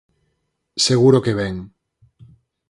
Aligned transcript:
Seguro 0.85 1.23
que 1.25 1.33
ben. 1.41 1.55